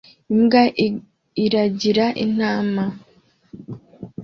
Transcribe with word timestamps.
Imbwa 0.33 0.61
iragira 1.45 2.05
intama 2.23 2.85